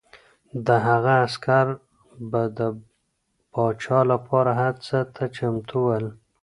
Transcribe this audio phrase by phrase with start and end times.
[0.65, 1.65] د هغه عسکر
[2.31, 2.59] به د
[3.53, 6.05] پاچا لپاره هر څه ته چمتو ول.